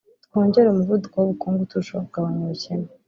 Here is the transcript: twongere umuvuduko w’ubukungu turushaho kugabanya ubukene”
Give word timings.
twongere 0.25 0.65
umuvuduko 0.69 1.15
w’ubukungu 1.17 1.69
turushaho 1.69 2.03
kugabanya 2.07 2.41
ubukene” 2.43 2.87